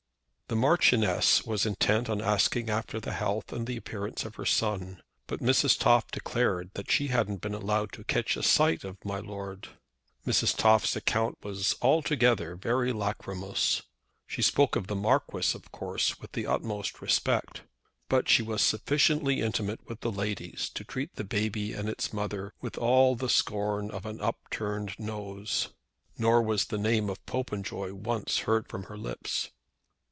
The 0.47 0.57
Marchioness 0.57 1.45
was 1.45 1.65
intent 1.65 2.09
on 2.09 2.19
asking 2.21 2.69
after 2.69 2.99
the 2.99 3.13
health 3.13 3.53
and 3.53 3.69
appearance 3.69 4.25
of 4.25 4.35
her 4.35 4.45
son, 4.45 5.01
but 5.25 5.39
Mrs. 5.39 5.79
Toff 5.79 6.11
declared 6.11 6.71
that 6.73 6.91
she 6.91 7.07
hadn't 7.07 7.39
been 7.39 7.53
allowed 7.53 7.93
to 7.93 8.03
catch 8.03 8.35
a 8.35 8.43
sight 8.43 8.83
of 8.83 8.97
"my 9.05 9.19
lord." 9.19 9.69
Mrs. 10.27 10.53
Toff's 10.57 10.93
account 10.97 11.37
was 11.41 11.77
altogether 11.81 12.57
very 12.57 12.91
lachrymose. 12.91 13.83
She 14.27 14.41
spoke 14.41 14.75
of 14.75 14.87
the 14.87 14.93
Marquis, 14.97 15.55
of 15.55 15.71
course, 15.71 16.19
with 16.19 16.33
the 16.33 16.45
utmost 16.47 17.01
respect. 17.01 17.61
But 18.09 18.27
she 18.27 18.43
was 18.43 18.61
sufficiently 18.61 19.39
intimate 19.39 19.79
with 19.87 20.01
the 20.01 20.11
ladies 20.11 20.69
to 20.73 20.83
treat 20.83 21.15
the 21.15 21.23
baby 21.23 21.71
and 21.71 21.87
its 21.87 22.11
mother 22.11 22.51
with 22.59 22.77
all 22.77 23.15
the 23.15 23.29
scorn 23.29 23.89
of 23.89 24.05
an 24.05 24.19
upturned 24.19 24.99
nose. 24.99 25.69
Nor 26.17 26.41
was 26.41 26.65
the 26.65 26.77
name 26.77 27.09
of 27.09 27.25
Popenjoy 27.25 27.93
once 27.93 28.39
heard 28.39 28.67
from 28.67 28.83
her 28.91 28.97
lips. 28.97 29.51